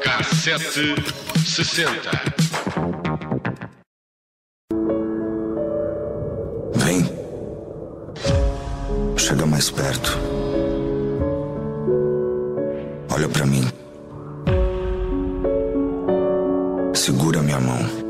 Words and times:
Cassete 0.00 0.94
sessenta. 1.44 2.10
Vem. 6.76 7.04
Chega 9.18 9.44
mais 9.44 9.70
perto. 9.70 10.18
Olha 13.12 13.28
pra 13.28 13.44
mim. 13.44 13.68
Segura 16.94 17.42
minha 17.42 17.60
mão. 17.60 18.05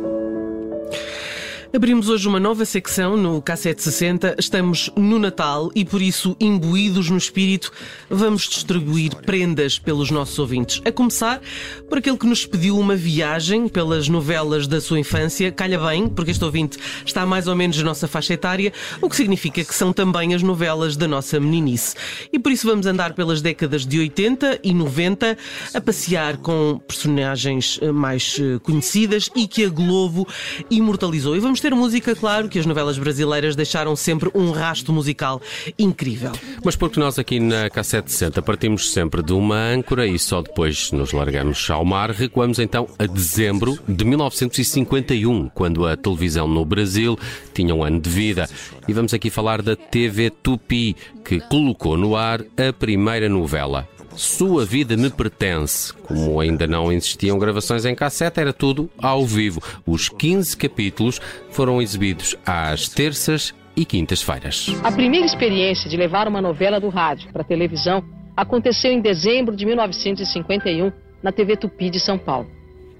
Abrimos 1.76 2.08
hoje 2.08 2.26
uma 2.26 2.40
nova 2.40 2.64
secção 2.64 3.18
no 3.18 3.42
K760. 3.42 4.36
Estamos 4.38 4.90
no 4.96 5.18
Natal 5.18 5.70
e, 5.74 5.84
por 5.84 6.00
isso, 6.00 6.34
imbuídos 6.40 7.10
no 7.10 7.18
espírito, 7.18 7.70
vamos 8.08 8.48
distribuir 8.48 9.14
prendas 9.14 9.78
pelos 9.78 10.10
nossos 10.10 10.38
ouvintes. 10.38 10.80
A 10.86 10.90
começar 10.90 11.38
por 11.86 11.98
aquele 11.98 12.16
que 12.16 12.26
nos 12.26 12.46
pediu 12.46 12.78
uma 12.78 12.96
viagem 12.96 13.68
pelas 13.68 14.08
novelas 14.08 14.66
da 14.66 14.80
sua 14.80 14.98
infância. 14.98 15.52
Calha 15.52 15.78
bem, 15.78 16.08
porque 16.08 16.30
este 16.30 16.42
ouvinte 16.42 16.78
está 17.04 17.26
mais 17.26 17.46
ou 17.46 17.54
menos 17.54 17.76
na 17.76 17.84
nossa 17.84 18.08
faixa 18.08 18.32
etária, 18.32 18.72
o 19.02 19.10
que 19.10 19.16
significa 19.16 19.62
que 19.62 19.74
são 19.74 19.92
também 19.92 20.34
as 20.34 20.42
novelas 20.42 20.96
da 20.96 21.06
nossa 21.06 21.38
meninice. 21.38 21.94
E 22.32 22.38
por 22.38 22.52
isso 22.52 22.66
vamos 22.66 22.86
andar 22.86 23.12
pelas 23.12 23.42
décadas 23.42 23.84
de 23.84 23.98
80 23.98 24.60
e 24.64 24.72
90 24.72 25.36
a 25.74 25.80
passear 25.82 26.38
com 26.38 26.80
personagens 26.88 27.78
eh, 27.82 27.92
mais 27.92 28.38
eh, 28.40 28.58
conhecidas 28.60 29.28
e 29.36 29.46
que 29.46 29.62
a 29.62 29.68
Globo 29.68 30.26
imortalizou. 30.70 31.36
E 31.36 31.38
vamos 31.38 31.60
ter 31.65 31.65
ter 31.66 31.74
música, 31.74 32.14
claro, 32.14 32.48
que 32.48 32.60
as 32.60 32.66
novelas 32.66 32.96
brasileiras 32.96 33.56
deixaram 33.56 33.96
sempre 33.96 34.30
um 34.32 34.52
rasto 34.52 34.92
musical 34.92 35.42
incrível. 35.76 36.30
Mas 36.64 36.76
porque 36.76 37.00
nós 37.00 37.18
aqui 37.18 37.40
na 37.40 37.68
Cassete 37.68 38.12
60 38.12 38.40
partimos 38.40 38.92
sempre 38.92 39.20
de 39.20 39.32
uma 39.32 39.56
âncora 39.56 40.06
e 40.06 40.16
só 40.16 40.42
depois 40.42 40.92
nos 40.92 41.10
largamos 41.10 41.68
ao 41.68 41.84
mar, 41.84 42.12
recuamos 42.12 42.60
então 42.60 42.86
a 42.96 43.04
dezembro 43.06 43.76
de 43.88 44.04
1951, 44.04 45.48
quando 45.48 45.84
a 45.84 45.96
televisão 45.96 46.46
no 46.46 46.64
Brasil 46.64 47.18
tinha 47.52 47.74
um 47.74 47.82
ano 47.82 47.98
de 47.98 48.10
vida. 48.10 48.48
E 48.86 48.92
vamos 48.92 49.12
aqui 49.12 49.28
falar 49.28 49.60
da 49.60 49.74
TV 49.74 50.30
Tupi, 50.30 50.94
que 51.24 51.40
colocou 51.40 51.96
no 51.96 52.14
ar 52.14 52.42
a 52.56 52.72
primeira 52.72 53.28
novela. 53.28 53.88
Sua 54.16 54.64
Vida 54.64 54.96
Me 54.96 55.10
Pertence. 55.10 55.92
Como 55.92 56.40
ainda 56.40 56.66
não 56.66 56.90
existiam 56.90 57.38
gravações 57.38 57.84
em 57.84 57.94
cassete, 57.94 58.40
era 58.40 58.52
tudo 58.52 58.90
ao 58.98 59.26
vivo. 59.26 59.60
Os 59.86 60.08
15 60.08 60.56
capítulos 60.56 61.20
foram 61.50 61.82
exibidos 61.82 62.34
às 62.44 62.88
terças 62.88 63.54
e 63.76 63.84
quintas-feiras. 63.84 64.74
A 64.82 64.90
primeira 64.90 65.26
experiência 65.26 65.88
de 65.90 65.98
levar 65.98 66.26
uma 66.26 66.40
novela 66.40 66.80
do 66.80 66.88
rádio 66.88 67.30
para 67.30 67.42
a 67.42 67.44
televisão 67.44 68.02
aconteceu 68.34 68.90
em 68.90 69.00
dezembro 69.02 69.54
de 69.54 69.66
1951 69.66 70.90
na 71.22 71.30
TV 71.30 71.56
Tupi 71.56 71.90
de 71.90 72.00
São 72.00 72.18
Paulo. 72.18 72.48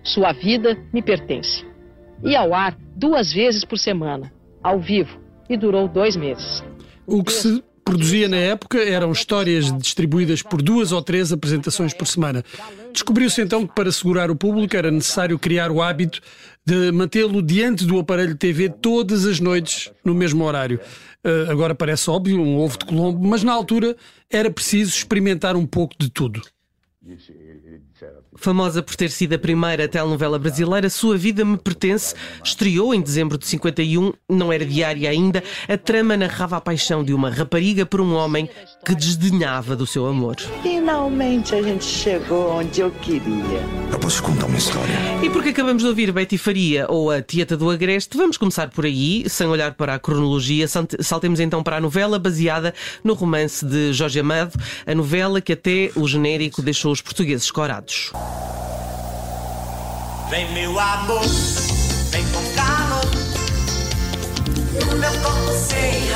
Sua 0.02 0.32
Vida 0.32 0.76
Me 0.92 1.00
Pertence. 1.00 1.64
E 2.22 2.36
ao 2.36 2.52
ar 2.52 2.76
duas 2.94 3.32
vezes 3.32 3.64
por 3.64 3.78
semana, 3.78 4.32
ao 4.62 4.78
vivo, 4.78 5.18
e 5.48 5.56
durou 5.56 5.88
dois 5.88 6.14
meses. 6.14 6.62
O 7.06 7.24
que 7.24 7.32
se 7.32 7.62
produzia 7.86 8.28
na 8.28 8.36
época 8.36 8.82
eram 8.82 9.12
histórias 9.12 9.72
distribuídas 9.78 10.42
por 10.42 10.60
duas 10.60 10.90
ou 10.90 11.00
três 11.00 11.32
apresentações 11.32 11.94
por 11.94 12.04
semana. 12.04 12.44
Descobriu-se 12.92 13.40
então 13.40 13.64
que 13.64 13.72
para 13.72 13.92
segurar 13.92 14.28
o 14.28 14.34
público 14.34 14.76
era 14.76 14.90
necessário 14.90 15.38
criar 15.38 15.70
o 15.70 15.80
hábito 15.80 16.20
de 16.66 16.90
mantê-lo 16.90 17.40
diante 17.40 17.86
do 17.86 18.00
aparelho 18.00 18.34
TV 18.34 18.68
todas 18.68 19.24
as 19.24 19.38
noites 19.38 19.92
no 20.04 20.14
mesmo 20.14 20.44
horário. 20.44 20.80
Uh, 21.24 21.48
agora 21.48 21.76
parece 21.76 22.10
óbvio, 22.10 22.40
um 22.40 22.58
ovo 22.58 22.76
de 22.76 22.84
Colombo, 22.86 23.24
mas 23.24 23.44
na 23.44 23.52
altura 23.52 23.96
era 24.28 24.50
preciso 24.50 24.90
experimentar 24.90 25.54
um 25.54 25.64
pouco 25.64 25.94
de 25.96 26.10
tudo. 26.10 26.42
Famosa 28.36 28.82
por 28.82 28.96
ter 28.96 29.10
sido 29.10 29.34
a 29.34 29.38
primeira 29.38 29.86
telenovela 29.86 30.38
brasileira, 30.38 30.90
Sua 30.90 31.16
Vida 31.16 31.44
Me 31.44 31.56
Pertence, 31.56 32.14
estreou 32.42 32.92
em 32.92 33.00
dezembro 33.00 33.38
de 33.38 33.46
51, 33.46 34.12
não 34.28 34.52
era 34.52 34.64
diária 34.64 35.08
ainda. 35.08 35.42
A 35.68 35.78
trama 35.78 36.16
narrava 36.16 36.56
a 36.56 36.60
paixão 36.60 37.04
de 37.04 37.14
uma 37.14 37.30
rapariga 37.30 37.86
por 37.86 38.00
um 38.00 38.14
homem 38.14 38.48
que 38.84 38.94
desdenhava 38.94 39.76
do 39.76 39.86
seu 39.86 40.06
amor. 40.06 40.36
Finalmente 40.62 41.54
a 41.54 41.62
gente 41.62 41.84
chegou 41.84 42.50
onde 42.50 42.80
eu 42.80 42.90
queria. 42.90 43.60
Eu 43.92 43.98
posso 43.98 44.22
contar 44.22 44.46
uma 44.46 44.58
história. 44.58 44.94
E 45.22 45.30
porque 45.30 45.50
acabamos 45.50 45.82
de 45.82 45.88
ouvir 45.88 46.12
Betty 46.12 46.36
Faria 46.36 46.86
ou 46.88 47.10
a 47.10 47.22
Tieta 47.22 47.56
do 47.56 47.70
Agreste, 47.70 48.16
vamos 48.16 48.36
começar 48.36 48.68
por 48.70 48.84
aí, 48.84 49.28
sem 49.28 49.46
olhar 49.46 49.74
para 49.74 49.94
a 49.94 49.98
cronologia. 49.98 50.66
Saltemos 51.00 51.40
então 51.40 51.62
para 51.62 51.76
a 51.76 51.80
novela 51.80 52.18
baseada 52.18 52.74
no 53.04 53.14
romance 53.14 53.64
de 53.64 53.92
Jorge 53.92 54.18
Amado, 54.18 54.58
a 54.84 54.94
novela 54.94 55.40
que 55.40 55.52
até 55.52 55.90
o 55.94 56.06
genérico 56.08 56.60
deixou 56.60 56.95
os 56.96 57.02
portugueses 57.02 57.50
corados. 57.50 58.10
Vem 60.30 60.50
meu 60.54 60.78
amor, 60.78 61.26
vem 62.10 62.24
No 64.86 64.96
meu 64.96 65.12
corpo 65.20 65.52
sem 65.52 66.06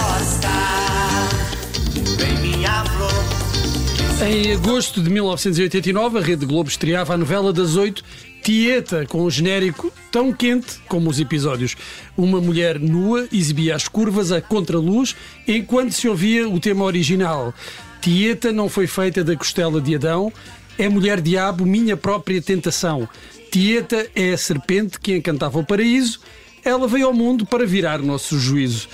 Vem 2.16 2.34
minha 2.38 2.84
flor 2.84 4.26
Em 4.26 4.52
agosto 4.52 5.02
de 5.02 5.10
1989, 5.10 6.18
a 6.18 6.22
Rede 6.22 6.46
Globo 6.46 6.68
estreava 6.70 7.14
a 7.14 7.18
novela 7.18 7.52
das 7.52 7.76
oito 7.76 8.02
Tieta, 8.42 9.04
com 9.06 9.22
o 9.22 9.30
genérico 9.30 9.92
tão 10.10 10.32
quente 10.32 10.78
como 10.88 11.10
os 11.10 11.20
episódios. 11.20 11.76
Uma 12.16 12.40
mulher 12.40 12.80
nua 12.80 13.28
exibia 13.30 13.76
as 13.76 13.86
curvas 13.86 14.32
a 14.32 14.40
contraluz 14.40 15.14
enquanto 15.46 15.92
se 15.92 16.08
ouvia 16.08 16.48
o 16.48 16.58
tema 16.58 16.84
original. 16.84 17.52
Tieta 18.00 18.50
não 18.50 18.68
foi 18.68 18.86
feita 18.86 19.22
da 19.22 19.36
costela 19.36 19.78
de 19.78 19.94
Adão, 19.94 20.32
é 20.80 20.88
mulher 20.88 21.20
diabo, 21.20 21.66
minha 21.66 21.94
própria 21.94 22.40
tentação. 22.40 23.06
Tieta 23.52 24.08
é 24.14 24.32
a 24.32 24.38
serpente 24.38 24.98
que 24.98 25.14
encantava 25.14 25.58
o 25.58 25.64
paraíso. 25.64 26.20
Ela 26.64 26.88
veio 26.88 27.06
ao 27.06 27.12
mundo 27.12 27.44
para 27.44 27.66
virar 27.66 28.00
o 28.00 28.06
nosso 28.06 28.38
juízo. 28.38 28.88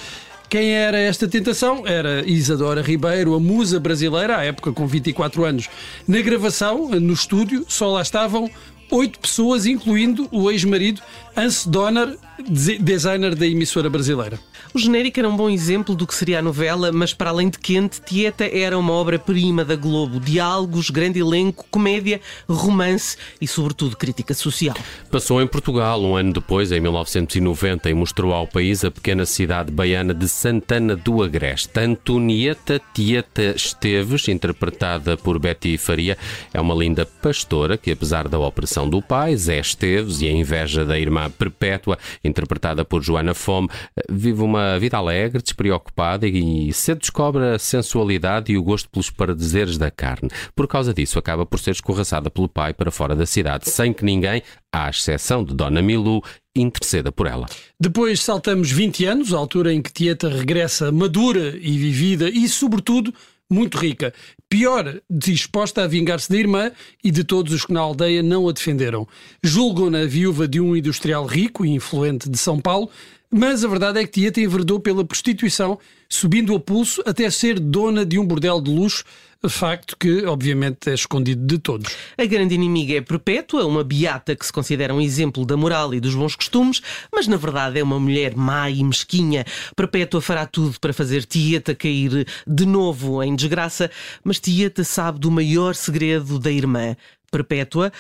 Quem 0.48 0.70
era 0.72 0.98
esta 0.98 1.28
tentação? 1.28 1.86
Era 1.86 2.28
Isadora 2.28 2.82
Ribeiro, 2.82 3.34
a 3.34 3.41
musa 3.41 3.78
brasileira, 3.78 4.36
à 4.36 4.44
época 4.44 4.72
com 4.72 4.86
24 4.86 5.44
anos. 5.44 5.69
Na 6.08 6.20
gravação, 6.20 6.88
no 6.88 7.12
estúdio, 7.12 7.64
só 7.69 7.88
lá 7.92 8.03
estavam 8.03 8.50
oito 8.91 9.20
pessoas, 9.20 9.64
incluindo 9.64 10.28
o 10.32 10.50
ex-marido 10.50 11.00
Anse 11.36 11.68
Donner, 11.68 12.16
designer 12.42 13.34
da 13.34 13.47
emissora 13.47 13.88
brasileira. 13.88 14.38
O 14.74 14.78
genérico 14.78 15.19
era 15.19 15.28
um 15.28 15.36
bom 15.36 15.48
exemplo 15.48 15.94
do 15.94 16.06
que 16.06 16.14
seria 16.14 16.38
a 16.38 16.42
novela, 16.42 16.92
mas 16.92 17.14
para 17.14 17.30
além 17.30 17.48
de 17.48 17.58
quente, 17.58 18.00
Tieta 18.00 18.44
era 18.44 18.78
uma 18.78 18.92
obra-prima 18.92 19.64
da 19.64 19.74
Globo. 19.74 20.20
Diálogos, 20.20 20.91
grande 20.91 21.19
elenco, 21.19 21.66
comédia, 21.70 22.20
romance 22.48 23.16
e, 23.41 23.47
sobretudo, 23.47 23.97
crítica 23.97 24.34
social. 24.34 24.76
Passou 25.10 25.41
em 25.41 25.47
Portugal 25.47 26.02
um 26.02 26.14
ano 26.14 26.32
depois, 26.32 26.72
em 26.72 26.80
1990, 26.80 27.88
e 27.88 27.94
mostrou 27.94 28.32
ao 28.32 28.47
país 28.47 28.84
a 28.84 28.91
pequena 28.91 29.24
cidade 29.24 29.72
baiana 29.72 30.12
de 30.12 30.28
Santana 30.28 30.94
do 30.94 31.22
Agreste. 31.22 31.78
Antonieta 31.78 32.80
Tieta 32.92 33.54
Esteves, 33.56 34.28
interpretada 34.28 35.16
por 35.16 35.38
Betty 35.38 35.78
Faria, 35.78 36.18
é 36.53 36.60
uma 36.60 36.74
linda 36.74 37.06
pastora 37.06 37.78
que, 37.78 37.91
apesar 37.91 38.28
da 38.28 38.38
opressão 38.38 38.88
do 38.88 39.00
pai, 39.00 39.36
Zé 39.36 39.58
Esteves, 39.58 40.20
e 40.20 40.28
a 40.28 40.32
inveja 40.32 40.84
da 40.84 40.98
irmã 40.98 41.30
Perpétua, 41.30 41.98
interpretada 42.26 42.84
por 42.84 43.03
Joana 43.03 43.34
Fome, 43.34 43.69
vive 44.10 44.42
uma 44.42 44.78
vida 44.78 44.97
alegre, 44.97 45.42
despreocupada 45.42 46.26
e 46.26 46.72
cedo 46.72 47.00
descobre 47.00 47.44
a 47.44 47.59
sensualidade 47.59 48.53
e 48.53 48.59
o 48.59 48.62
gosto 48.62 48.88
pelos 48.88 49.10
paradiseres 49.10 49.78
da 49.78 49.91
carne. 49.91 50.28
Por 50.54 50.66
causa 50.66 50.92
disso, 50.92 51.19
acaba 51.19 51.47
por 51.47 51.59
ser 51.59 51.72
escorraçada 51.72 52.31
pelo 52.31 52.48
pai 52.48 52.72
para 52.72 52.91
fora 52.91 53.15
da 53.15 53.26
cidade, 53.26 53.69
sem 53.69 53.92
que 53.92 54.04
ninguém, 54.04 54.42
à 54.72 54.88
exceção 54.91 55.44
de 55.44 55.54
Dona 55.54 55.82
Milu, 55.82 56.22
interceda 56.54 57.12
por 57.12 57.26
ela. 57.26 57.47
Depois 57.78 58.22
saltamos 58.22 58.70
20 58.70 59.04
anos, 59.04 59.34
a 59.34 59.39
altura 59.39 59.72
em 59.72 59.83
que 59.83 59.92
Tieta 59.92 60.28
regressa 60.28 60.91
madura 60.91 61.56
e 61.60 61.78
vivida 61.78 62.28
e, 62.30 62.48
sobretudo, 62.48 63.12
muito 63.51 63.78
rica. 63.78 64.13
Pior, 64.48 65.01
disposta 65.09 65.83
a 65.83 65.87
vingar-se 65.87 66.31
da 66.31 66.37
irmã 66.37 66.71
e 67.03 67.10
de 67.10 67.25
todos 67.25 67.53
os 67.53 67.65
que 67.65 67.72
na 67.72 67.81
aldeia 67.81 68.22
não 68.22 68.48
a 68.48 68.53
defenderam. 68.53 69.07
Julgam-na 69.43 70.04
viúva 70.04 70.47
de 70.47 70.60
um 70.60 70.77
industrial 70.77 71.27
rico 71.27 71.65
e 71.65 71.71
influente 71.71 72.28
de 72.28 72.39
São 72.39 72.60
Paulo, 72.60 72.91
mas 73.31 73.65
a 73.65 73.69
verdade 73.69 74.01
é 74.01 74.05
que 74.05 74.13
Tieta 74.21 74.41
enverdou 74.41 74.81
pela 74.81 75.05
prostituição, 75.05 75.78
subindo 76.09 76.55
a 76.55 76.61
pulso 76.61 77.03
até 77.05 77.28
ser 77.31 77.59
dona 77.59 78.05
de 78.05 78.19
um 78.19 78.27
bordel 78.27 78.61
de 78.61 78.71
luxo, 78.71 79.05
facto 79.49 79.97
que, 79.99 80.25
obviamente, 80.25 80.91
é 80.91 80.95
escondido 80.95 81.47
de 81.47 81.59
todos. 81.59 81.95
A 82.17 82.25
grande 82.25 82.55
inimiga 82.55 82.95
é 82.95 83.01
Perpétua, 83.01 83.65
uma 83.65 83.84
beata 83.84 84.34
que 84.34 84.45
se 84.45 84.53
considera 84.53 84.95
um 84.95 85.01
exemplo 85.01 85.45
da 85.45 85.57
moral 85.57 85.95
e 85.95 86.01
dos 86.01 86.15
bons 86.15 86.34
costumes, 86.34 86.81
mas 87.13 87.27
na 87.27 87.37
verdade 87.37 87.78
é 87.78 87.83
uma 87.83 88.01
mulher 88.01 88.37
má 88.37 88.71
e 88.71 88.83
mesquinha. 88.83 89.45
Perpétua 89.75 90.21
fará 90.21 90.47
tudo 90.47 90.78
para 90.81 90.93
fazer 90.93 91.25
Tieta 91.25 91.75
cair 91.75 92.27
de 92.47 92.67
novo 92.67 93.23
em 93.23 93.34
desgraça, 93.34 93.91
mas 94.25 94.41
Tieta 94.41 94.84
sabe 94.84 95.19
do 95.19 95.31
maior 95.31 95.75
segredo 95.75 96.39
da 96.39 96.51
irmã. 96.51 96.97
Perpétua 97.31 97.93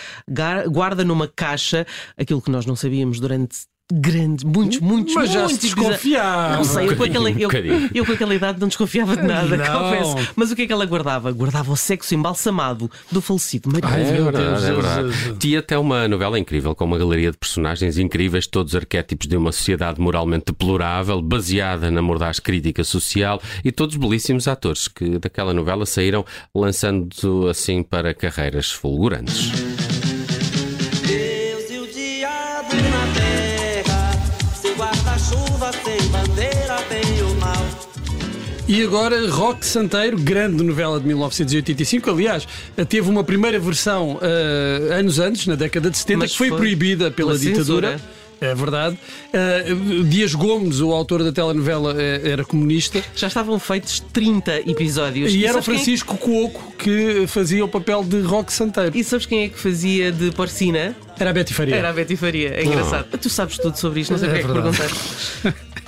guarda 0.70 1.04
numa 1.04 1.28
caixa 1.28 1.86
aquilo 2.16 2.40
que 2.40 2.50
nós 2.50 2.64
não 2.64 2.76
sabíamos 2.76 3.20
durante 3.20 3.66
grandes, 3.92 4.44
muitos, 4.44 4.80
muitos, 4.80 5.14
Mas 5.14 5.30
já 5.30 5.44
muitos 5.44 5.58
desconfiava. 5.58 6.56
Não 6.56 6.64
sei, 6.64 6.88
eu 6.88 6.96
com, 6.96 7.04
aquela, 7.04 7.30
eu, 7.30 7.48
eu 7.94 8.04
com 8.04 8.12
aquela 8.12 8.34
idade 8.34 8.58
não 8.58 8.66
desconfiava 8.66 9.16
de 9.16 9.22
nada, 9.22 9.56
Não. 9.56 9.64
confesso. 9.64 10.32
Mas 10.34 10.50
o 10.50 10.56
que 10.56 10.62
é 10.62 10.66
que 10.66 10.72
ela 10.72 10.84
guardava? 10.84 11.30
Guardava 11.30 11.72
o 11.72 11.76
sexo 11.76 12.12
embalsamado 12.14 12.90
do 13.12 13.22
falecido 13.22 13.70
marido. 13.70 13.88
Ai, 13.88 14.02
É 14.02 14.12
verdade, 14.12 14.44
Deus, 14.44 14.64
é 14.64 14.72
verdade. 14.72 15.24
Deus. 15.24 15.38
Tieta 15.38 15.74
é 15.74 15.78
uma 15.78 16.08
novela 16.08 16.38
incrível, 16.38 16.74
com 16.74 16.84
uma 16.84 16.98
galeria 16.98 17.30
de 17.30 17.38
personagens 17.38 17.96
incríveis, 17.96 18.46
todos 18.46 18.74
arquétipos 18.74 19.28
de 19.28 19.36
uma 19.36 19.52
sociedade 19.52 20.00
moralmente 20.00 20.46
deplorável, 20.46 21.22
baseada 21.22 21.88
na 21.88 22.02
mordaz 22.02 22.40
crítica 22.40 22.82
social 22.82 23.40
e 23.64 23.70
todos 23.70 23.96
belíssimos 23.96 24.48
atores 24.48 24.88
que 24.88 25.18
daquela 25.18 25.54
novela 25.54 25.86
saíram 25.86 26.24
lançando 26.52 27.48
assim 27.48 27.84
para 27.84 28.12
carreiras 28.12 28.72
fulgurantes. 28.72 29.52
E 38.76 38.82
agora, 38.82 39.30
Rock 39.30 39.64
Santeiro, 39.64 40.18
grande 40.18 40.62
novela 40.62 41.00
de 41.00 41.06
1985. 41.06 42.10
Aliás, 42.10 42.46
teve 42.90 43.08
uma 43.08 43.24
primeira 43.24 43.58
versão 43.58 44.18
ah, 44.20 44.94
anos 44.98 45.18
antes, 45.18 45.46
na 45.46 45.54
década 45.54 45.90
de 45.90 45.96
70, 45.96 46.18
Mas 46.18 46.32
que 46.32 46.36
foi, 46.36 46.48
foi 46.50 46.58
proibida 46.58 47.10
pela 47.10 47.30
pela 47.30 47.38
ditadura. 47.38 47.92
censura. 47.92 48.26
É 48.38 48.54
verdade. 48.54 48.98
Ah, 49.32 50.04
Dias 50.06 50.34
Gomes, 50.34 50.80
o 50.82 50.92
autor 50.92 51.24
da 51.24 51.32
telenovela, 51.32 51.94
eh, 51.98 52.20
era 52.32 52.44
comunista. 52.44 53.02
Já 53.14 53.28
estavam 53.28 53.58
feitos 53.58 54.00
30 54.12 54.60
episódios. 54.70 55.32
E 55.32 55.46
era 55.46 55.58
o 55.58 55.62
quem 55.62 55.74
é- 55.74 55.76
Francisco 55.78 56.18
Cuoco 56.18 56.74
que 56.76 57.24
fazia 57.28 57.64
o 57.64 57.68
papel 57.68 58.04
de 58.04 58.20
Rock 58.20 58.52
Santeiro. 58.52 58.94
E 58.94 59.02
sabes 59.02 59.24
quem 59.24 59.44
é 59.44 59.48
que 59.48 59.58
fazia 59.58 60.12
de 60.12 60.30
porcina? 60.32 60.94
Era 61.18 61.30
a 61.30 61.32
Betty 61.32 61.54
Faria. 61.54 61.76
Era 61.76 61.88
a 61.88 61.92
Betty 61.94 62.14
Faria. 62.14 62.50
É 62.50 62.62
engraçado. 62.62 63.06
Tu 63.18 63.30
sabes 63.30 63.56
tudo 63.56 63.78
sobre 63.78 64.00
isto, 64.00 64.10
não 64.10 64.18
sei 64.18 64.28
o 64.28 64.32
É 64.32 64.34
que 64.34 64.40
é 64.40 64.46
que 64.46 64.52
perguntar. 64.52 64.90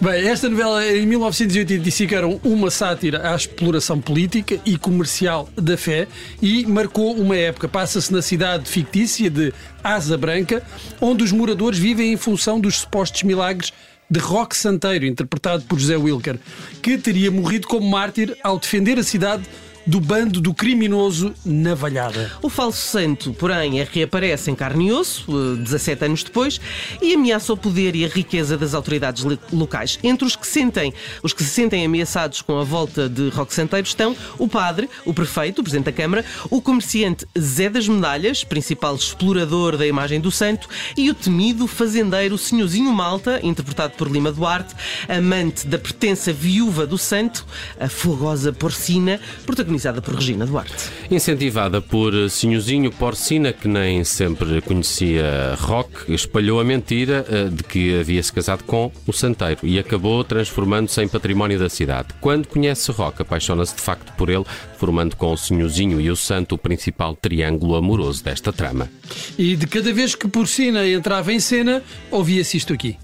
Bem, 0.00 0.28
esta 0.28 0.48
novela 0.48 0.86
em 0.86 1.06
1985 1.06 2.14
era 2.14 2.26
uma 2.26 2.70
sátira 2.70 3.30
à 3.30 3.34
exploração 3.34 4.00
política 4.00 4.58
e 4.64 4.76
comercial 4.76 5.48
da 5.56 5.76
fé 5.76 6.06
e 6.40 6.66
marcou 6.66 7.14
uma 7.14 7.36
época. 7.36 7.68
Passa-se 7.68 8.12
na 8.12 8.22
cidade 8.22 8.68
fictícia 8.68 9.30
de 9.30 9.52
Asa 9.82 10.16
Branca, 10.16 10.62
onde 11.00 11.24
os 11.24 11.32
moradores 11.32 11.78
vivem 11.78 12.12
em 12.12 12.16
função 12.16 12.60
dos 12.60 12.80
supostos 12.80 13.22
milagres 13.22 13.72
de 14.08 14.20
Roque 14.20 14.56
Santeiro, 14.56 15.04
interpretado 15.04 15.64
por 15.64 15.78
José 15.78 15.96
Wilker, 15.96 16.38
que 16.82 16.96
teria 16.96 17.30
morrido 17.30 17.66
como 17.66 17.88
mártir 17.88 18.36
ao 18.42 18.58
defender 18.58 18.98
a 18.98 19.02
cidade 19.02 19.42
do 19.86 20.00
bando 20.00 20.40
do 20.40 20.52
criminoso 20.52 21.32
Navalhada. 21.44 22.32
O 22.42 22.48
falso 22.48 22.80
santo, 22.80 23.32
porém, 23.32 23.82
reaparece 23.84 24.50
em 24.50 24.54
carne 24.54 24.88
e 24.88 24.92
osso, 24.92 25.26
eh, 25.30 25.62
17 25.62 26.04
anos 26.04 26.24
depois, 26.24 26.60
e 27.00 27.14
ameaça 27.14 27.52
o 27.52 27.56
poder 27.56 27.94
e 27.94 28.04
a 28.04 28.08
riqueza 28.08 28.56
das 28.56 28.74
autoridades 28.74 29.24
locais. 29.52 29.98
Entre 30.02 30.26
os 30.26 30.34
que, 30.34 30.46
sentem, 30.46 30.92
os 31.22 31.32
que 31.32 31.44
se 31.44 31.50
sentem 31.50 31.84
ameaçados 31.84 32.42
com 32.42 32.58
a 32.58 32.64
volta 32.64 33.08
de 33.08 33.28
Roque 33.28 33.54
Santeiro 33.54 33.86
estão 33.86 34.16
o 34.38 34.48
padre, 34.48 34.88
o 35.04 35.14
prefeito, 35.14 35.60
o 35.60 35.62
presidente 35.62 35.86
da 35.86 35.92
Câmara, 35.92 36.24
o 36.50 36.60
comerciante 36.60 37.26
Zé 37.38 37.68
das 37.70 37.86
Medalhas, 37.86 38.42
principal 38.42 38.96
explorador 38.96 39.76
da 39.76 39.86
imagem 39.86 40.20
do 40.20 40.30
santo, 40.30 40.68
e 40.96 41.10
o 41.10 41.14
temido 41.14 41.66
fazendeiro 41.66 42.36
Senhorzinho 42.36 42.92
Malta, 42.92 43.40
interpretado 43.42 43.94
por 43.96 44.10
Lima 44.10 44.32
Duarte, 44.32 44.74
amante 45.08 45.66
da 45.66 45.78
pertença 45.78 46.32
viúva 46.32 46.86
do 46.86 46.98
santo, 46.98 47.46
a 47.78 47.88
fogosa 47.88 48.52
porcina, 48.52 49.20
protagonizada 49.76 50.02
por 50.02 50.14
Regina 50.14 50.46
Duarte. 50.46 50.90
Incentivada 51.10 51.80
por 51.80 52.12
Sinhozinho 52.30 52.90
Porcina, 52.90 53.52
que 53.52 53.68
nem 53.68 54.02
sempre 54.04 54.60
conhecia 54.62 55.54
Rock, 55.58 56.12
espalhou 56.12 56.60
a 56.60 56.64
mentira 56.64 57.24
eh, 57.28 57.48
de 57.50 57.62
que 57.62 58.00
havia 58.00 58.22
se 58.22 58.32
casado 58.32 58.64
com 58.64 58.90
o 59.06 59.12
Santeiro 59.12 59.60
e 59.62 59.78
acabou 59.78 60.24
transformando-se 60.24 61.02
em 61.02 61.08
património 61.08 61.58
da 61.58 61.68
cidade. 61.68 62.08
Quando 62.20 62.48
conhece 62.48 62.90
Rock, 62.90 63.22
apaixona-se 63.22 63.76
de 63.76 63.82
facto 63.82 64.12
por 64.16 64.30
ele, 64.30 64.44
formando 64.78 65.16
com 65.16 65.32
o 65.32 65.36
Sinhozinho 65.36 66.00
e 66.00 66.10
o 66.10 66.16
Santo 66.16 66.54
o 66.54 66.58
principal 66.58 67.14
triângulo 67.14 67.76
amoroso 67.76 68.24
desta 68.24 68.52
trama. 68.52 68.88
E 69.38 69.56
de 69.56 69.66
cada 69.66 69.92
vez 69.92 70.14
que 70.14 70.26
Porcina 70.28 70.86
entrava 70.86 71.32
em 71.32 71.40
cena, 71.40 71.82
ouvia-se 72.10 72.56
isto 72.56 72.72
aqui. 72.72 72.96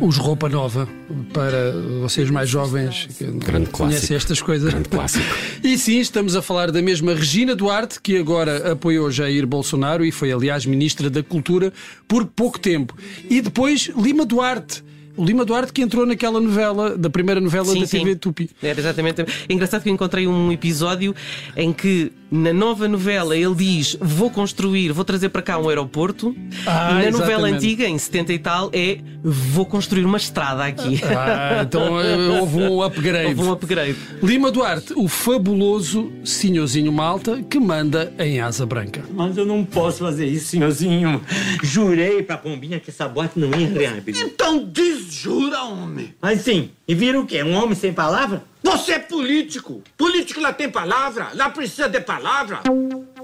Os 0.00 0.16
Roupa 0.16 0.48
Nova, 0.48 0.88
para 1.32 1.72
vocês 2.00 2.28
mais 2.28 2.48
jovens 2.48 3.08
que 3.16 3.24
Grande 3.24 3.70
conhecem 3.70 3.98
clássico. 4.08 4.14
estas 4.14 4.42
coisas. 4.42 4.70
Grande 4.72 4.88
clássico. 4.88 5.24
E 5.62 5.78
sim, 5.78 6.00
estamos 6.00 6.34
a 6.34 6.42
falar 6.42 6.72
da 6.72 6.82
mesma 6.82 7.14
Regina 7.14 7.54
Duarte, 7.54 8.00
que 8.00 8.16
agora 8.18 8.72
apoiou 8.72 9.08
Jair 9.12 9.46
Bolsonaro 9.46 10.04
e 10.04 10.10
foi, 10.10 10.32
aliás, 10.32 10.66
Ministra 10.66 11.08
da 11.08 11.22
Cultura 11.22 11.72
por 12.08 12.26
pouco 12.26 12.58
tempo. 12.58 12.96
E 13.30 13.40
depois 13.40 13.88
Lima 13.96 14.26
Duarte. 14.26 14.82
O 15.16 15.24
Lima 15.24 15.44
Duarte 15.44 15.72
que 15.72 15.82
entrou 15.82 16.06
naquela 16.06 16.40
novela, 16.40 16.96
da 16.96 17.10
primeira 17.10 17.40
novela 17.40 17.66
Sim, 17.66 17.80
da 17.80 17.86
sim. 17.86 17.98
TV 17.98 18.16
Tupi. 18.16 18.50
Era 18.62 18.78
exatamente. 18.78 19.22
É 19.22 19.26
engraçado 19.52 19.82
que 19.82 19.88
eu 19.88 19.92
encontrei 19.92 20.26
um 20.26 20.50
episódio 20.50 21.14
em 21.56 21.72
que, 21.72 22.12
na 22.30 22.52
nova 22.52 22.88
novela, 22.88 23.36
ele 23.36 23.54
diz: 23.54 23.96
Vou 24.00 24.30
construir, 24.30 24.90
vou 24.92 25.04
trazer 25.04 25.28
para 25.28 25.42
cá 25.42 25.58
um 25.58 25.68
aeroporto. 25.68 26.34
Ah, 26.66 27.00
e 27.02 27.04
na 27.04 27.10
novela 27.10 27.48
exatamente. 27.48 27.54
antiga, 27.56 27.86
em 27.86 27.98
70 27.98 28.32
e 28.32 28.38
tal, 28.38 28.70
é: 28.72 28.98
Vou 29.22 29.66
construir 29.66 30.04
uma 30.04 30.16
estrada 30.16 30.64
aqui. 30.64 31.00
Ah, 31.04 31.62
então 31.62 32.00
eh, 32.00 32.40
houve 32.40 32.56
um 32.58 32.82
upgrade. 32.82 33.28
Houve 33.28 33.42
um 33.42 33.52
upgrade. 33.52 33.96
Lima 34.22 34.50
Duarte, 34.50 34.94
o 34.96 35.08
fabuloso 35.08 36.10
senhorzinho 36.24 36.90
Malta 36.92 37.42
que 37.42 37.58
manda 37.58 38.12
em 38.18 38.40
Asa 38.40 38.64
Branca. 38.64 39.04
Mas 39.12 39.36
eu 39.36 39.44
não 39.44 39.64
posso 39.64 39.98
fazer 39.98 40.26
isso, 40.26 40.46
senhorzinho. 40.46 41.20
Jurei 41.62 42.22
pra 42.22 42.36
Pombinha 42.38 42.80
que 42.80 42.90
essa 42.90 43.06
boate 43.06 43.38
não 43.38 43.48
ia 43.58 43.68
reabrir. 43.68 44.16
Então 44.18 44.64
desjura, 45.02 45.62
homem. 45.62 46.14
Mas 46.20 46.42
sim, 46.42 46.70
e 46.86 46.94
vira 46.94 47.20
o 47.20 47.26
quê? 47.26 47.42
Um 47.42 47.54
homem 47.54 47.74
sem 47.74 47.92
palavra? 47.92 48.44
Você 48.62 48.92
é 48.92 48.98
político. 48.98 49.82
Político 49.96 50.40
lá 50.40 50.52
tem 50.52 50.70
palavra, 50.70 51.30
lá 51.34 51.50
precisa 51.50 51.88
de 51.88 52.00
palavra. 52.00 52.60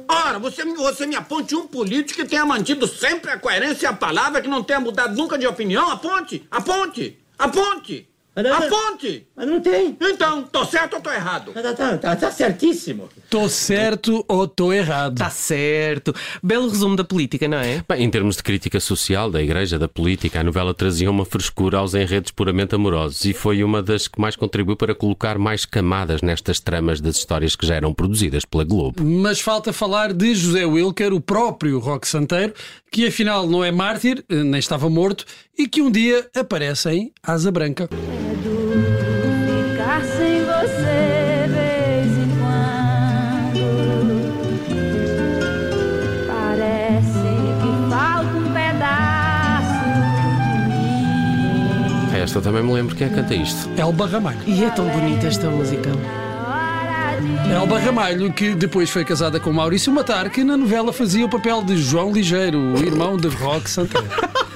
Ora, 0.08 0.38
você, 0.38 0.64
você 0.64 1.06
me 1.06 1.14
aponte 1.14 1.54
um 1.54 1.66
político 1.66 2.20
que 2.20 2.28
tenha 2.28 2.44
mantido 2.44 2.86
sempre 2.86 3.30
a 3.30 3.38
coerência 3.38 3.86
e 3.86 3.88
a 3.88 3.92
palavra, 3.92 4.40
que 4.40 4.48
não 4.48 4.62
tenha 4.62 4.80
mudado 4.80 5.16
nunca 5.16 5.38
de 5.38 5.46
opinião. 5.46 5.90
Aponte, 5.90 6.46
aponte, 6.50 7.18
aponte, 7.38 8.08
Mas 8.42 8.44
não- 8.60 8.66
aponte. 8.66 9.26
Mas 9.36 9.46
não 9.48 9.60
tem. 9.60 9.96
Então, 10.00 10.42
tô 10.44 10.64
certo 10.64 10.94
ou 10.94 11.00
tô 11.00 11.10
errado? 11.10 11.52
Tá, 11.52 11.74
tá, 11.74 11.98
tá, 11.98 12.16
tá 12.16 12.30
certíssimo. 12.30 13.08
Tô 13.28 13.48
certo 13.48 14.24
ou 14.28 14.46
tô 14.46 14.72
errado? 14.72 15.14
Está 15.14 15.28
certo. 15.30 16.14
Belo 16.42 16.68
resumo 16.68 16.94
da 16.94 17.02
política, 17.04 17.48
não 17.48 17.58
é? 17.58 17.82
Bem, 17.88 18.04
em 18.04 18.10
termos 18.10 18.36
de 18.36 18.42
crítica 18.42 18.78
social, 18.78 19.30
da 19.30 19.42
igreja, 19.42 19.78
da 19.78 19.88
política, 19.88 20.40
a 20.40 20.44
novela 20.44 20.72
trazia 20.72 21.10
uma 21.10 21.24
frescura 21.24 21.78
aos 21.78 21.94
enredos 21.94 22.30
puramente 22.30 22.74
amorosos 22.74 23.24
e 23.24 23.32
foi 23.32 23.64
uma 23.64 23.82
das 23.82 24.06
que 24.06 24.20
mais 24.20 24.36
contribuiu 24.36 24.76
para 24.76 24.94
colocar 24.94 25.36
mais 25.38 25.64
camadas 25.64 26.22
nestas 26.22 26.60
tramas 26.60 27.00
das 27.00 27.16
histórias 27.16 27.56
que 27.56 27.66
já 27.66 27.74
eram 27.74 27.92
produzidas 27.92 28.44
pela 28.44 28.64
Globo. 28.64 29.02
Mas 29.02 29.40
falta 29.40 29.72
falar 29.72 30.12
de 30.12 30.34
José 30.34 30.64
Wilker, 30.64 31.12
o 31.12 31.20
próprio 31.20 31.78
Roque 31.78 32.06
Santeiro, 32.06 32.52
que 32.90 33.06
afinal 33.06 33.46
não 33.46 33.64
é 33.64 33.70
mártir, 33.70 34.24
eh, 34.28 34.42
nem 34.42 34.58
estava 34.58 34.90
morto, 34.90 35.24
e 35.56 35.68
que 35.68 35.80
um 35.80 35.90
dia 35.90 36.28
aparece 36.34 36.90
em 36.90 37.12
Asa 37.22 37.50
Branca. 37.50 37.88
Ficar 37.88 40.02
sem 40.04 40.44
você 40.44 41.46
vez 41.48 42.18
em 42.18 42.28
quando 42.38 43.58
Parece 46.26 47.28
que 47.60 47.70
falta 47.90 48.36
um 48.36 48.52
pedaço 48.52 49.78
de 50.68 50.74
mim 52.12 52.18
Esta 52.22 52.40
também 52.40 52.62
me 52.62 52.72
lembro 52.72 52.94
quem 52.96 53.06
é 53.06 53.10
que 53.10 53.16
canta 53.16 53.34
isto. 53.34 53.68
Elba 53.76 54.06
Ramalho. 54.06 54.40
E 54.46 54.64
é 54.64 54.70
tão 54.70 54.88
bonita 54.88 55.26
esta 55.26 55.50
música. 55.50 55.90
Elba 57.50 57.78
Ramalho, 57.78 58.32
que 58.32 58.54
depois 58.54 58.90
foi 58.90 59.04
casada 59.04 59.40
com 59.40 59.52
Maurício 59.52 59.92
Matar, 59.92 60.28
que 60.30 60.44
na 60.44 60.56
novela 60.56 60.92
fazia 60.92 61.24
o 61.24 61.28
papel 61.28 61.62
de 61.62 61.76
João 61.76 62.12
Ligeiro, 62.12 62.58
o 62.58 62.78
irmão 62.78 63.16
de 63.16 63.28
Roque 63.28 63.70
Santeiro. 63.70 64.08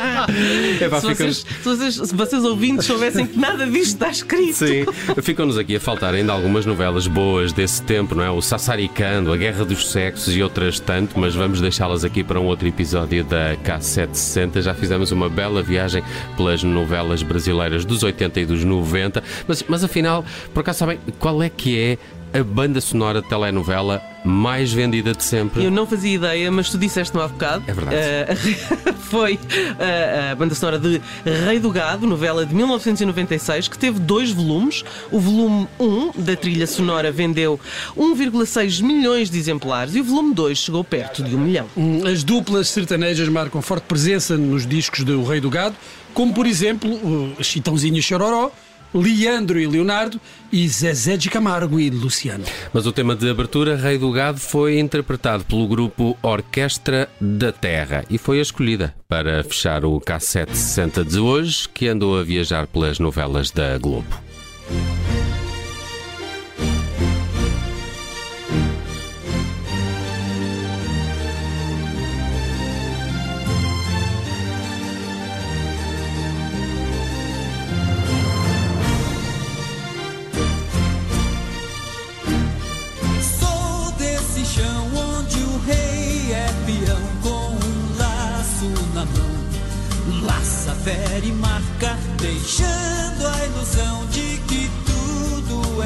Se 1.00 1.14
vocês, 1.14 1.36
se, 1.36 1.64
vocês, 1.64 1.94
se 1.94 2.14
vocês 2.14 2.44
ouvintes 2.44 2.86
soubessem 2.86 3.26
que 3.26 3.38
nada 3.38 3.66
disto 3.66 3.94
está 3.94 4.10
escrito. 4.10 4.54
Sim, 4.54 4.84
ficam-nos 5.22 5.58
aqui 5.58 5.76
a 5.76 5.80
faltar 5.80 6.14
ainda 6.14 6.32
algumas 6.32 6.66
novelas 6.66 7.06
boas 7.06 7.52
desse 7.52 7.82
tempo, 7.82 8.14
não 8.14 8.24
é? 8.24 8.30
O 8.30 8.40
Sassaricando, 8.40 9.32
A 9.32 9.36
Guerra 9.36 9.64
dos 9.64 9.90
Sexos 9.90 10.34
e 10.34 10.42
outras 10.42 10.80
tanto, 10.80 11.18
mas 11.18 11.34
vamos 11.34 11.60
deixá-las 11.60 12.04
aqui 12.04 12.24
para 12.24 12.40
um 12.40 12.46
outro 12.46 12.66
episódio 12.66 13.24
da 13.24 13.56
K760. 13.56 14.62
Já 14.62 14.74
fizemos 14.74 15.12
uma 15.12 15.28
bela 15.28 15.62
viagem 15.62 16.02
pelas 16.36 16.62
novelas 16.62 17.22
brasileiras 17.22 17.84
dos 17.84 18.02
80 18.02 18.40
e 18.40 18.46
dos 18.46 18.64
90, 18.64 19.22
mas, 19.46 19.64
mas 19.68 19.84
afinal, 19.84 20.24
por 20.54 20.60
acaso 20.60 20.80
sabem 20.80 20.98
qual 21.18 21.42
é 21.42 21.48
que 21.48 21.78
é 21.78 21.98
a 22.32 22.42
banda 22.42 22.80
sonora 22.80 23.20
de 23.20 23.28
telenovela 23.28 24.02
mais 24.24 24.72
vendida 24.72 25.14
de 25.14 25.24
sempre. 25.24 25.64
Eu 25.64 25.70
não 25.70 25.86
fazia 25.86 26.14
ideia, 26.14 26.50
mas 26.50 26.70
tu 26.70 26.78
disseste-me 26.78 27.22
há 27.22 27.28
bocado. 27.28 27.64
É 27.66 27.72
verdade. 27.72 27.96
Uh, 27.96 28.92
foi 29.10 29.34
uh, 29.34 30.32
a 30.32 30.34
banda 30.34 30.54
sonora 30.54 30.78
de 30.78 31.00
Rei 31.46 31.58
do 31.58 31.70
Gado, 31.70 32.06
novela 32.06 32.44
de 32.44 32.54
1996, 32.54 33.68
que 33.68 33.78
teve 33.78 33.98
dois 33.98 34.30
volumes. 34.30 34.84
O 35.10 35.18
volume 35.18 35.66
1 35.78 36.12
da 36.16 36.36
trilha 36.36 36.66
sonora 36.66 37.10
vendeu 37.10 37.58
1,6 37.96 38.82
milhões 38.82 39.30
de 39.30 39.38
exemplares 39.38 39.94
e 39.94 40.00
o 40.00 40.04
volume 40.04 40.34
2 40.34 40.58
chegou 40.58 40.84
perto 40.84 41.22
de 41.22 41.34
um 41.34 41.40
milhão. 41.40 41.66
Hum, 41.76 42.02
As 42.06 42.22
duplas 42.22 42.68
sertanejas 42.68 43.28
marcam 43.28 43.62
forte 43.62 43.84
presença 43.84 44.36
nos 44.36 44.66
discos 44.66 45.02
do 45.02 45.24
Rei 45.24 45.40
do 45.40 45.50
Gado, 45.50 45.74
como 46.12 46.34
por 46.34 46.46
exemplo 46.46 46.90
o 47.38 47.42
Chitãozinho 47.42 47.96
e 47.96 48.02
Chororó, 48.02 48.50
Leandro 48.92 49.58
e 49.58 49.66
Leonardo 49.66 50.20
e 50.52 50.68
Zezé 50.68 51.16
de 51.16 51.30
Camargo 51.30 51.78
e 51.78 51.90
Luciano. 51.90 52.44
Mas 52.72 52.86
o 52.86 52.92
tema 52.92 53.14
de 53.14 53.28
abertura, 53.30 53.76
Rei 53.76 53.98
do 53.98 54.10
Gado, 54.10 54.40
foi 54.40 54.78
interpretado 54.78 55.44
pelo 55.44 55.66
grupo 55.66 56.16
Orquestra 56.22 57.08
da 57.20 57.52
Terra 57.52 58.04
e 58.10 58.18
foi 58.18 58.38
a 58.38 58.42
escolhida 58.42 58.94
para 59.08 59.42
fechar 59.44 59.84
o 59.84 60.00
K7 60.00 60.54
60 60.54 61.04
de 61.04 61.18
hoje, 61.18 61.68
que 61.68 61.88
andou 61.88 62.18
a 62.18 62.22
viajar 62.22 62.66
pelas 62.66 62.98
novelas 62.98 63.50
da 63.50 63.78
Globo. 63.78 64.29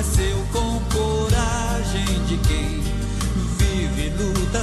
Seu 0.04 0.36
com 0.52 0.80
coragem 0.92 2.04
de 2.26 2.36
quem 2.46 2.80
vive, 3.58 4.10
luta, 4.10 4.62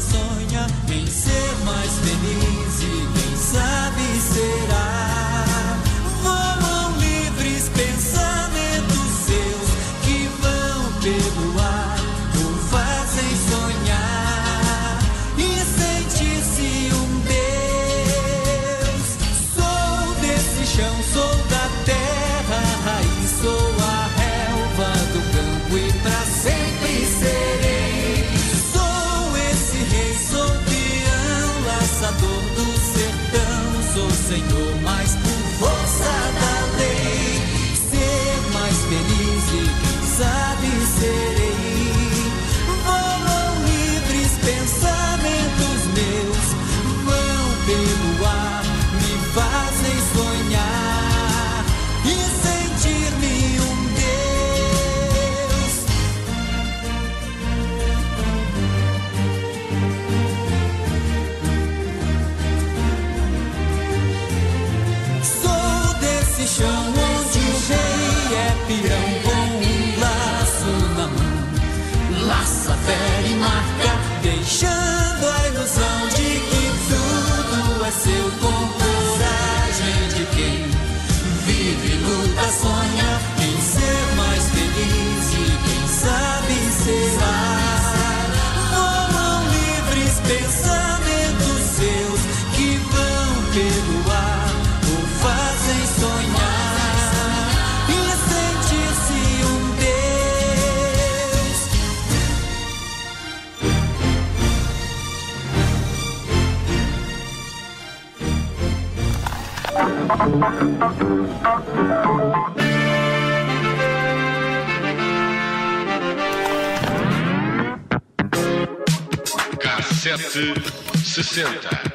K760. 119.59 121.90